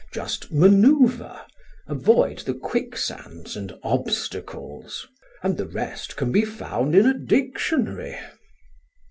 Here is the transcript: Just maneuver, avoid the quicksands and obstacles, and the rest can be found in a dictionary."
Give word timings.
Just 0.11 0.51
maneuver, 0.51 1.41
avoid 1.85 2.39
the 2.39 2.55
quicksands 2.55 3.55
and 3.55 3.77
obstacles, 3.83 5.05
and 5.43 5.57
the 5.59 5.67
rest 5.67 6.17
can 6.17 6.31
be 6.31 6.43
found 6.43 6.95
in 6.95 7.05
a 7.05 7.13
dictionary." 7.13 8.17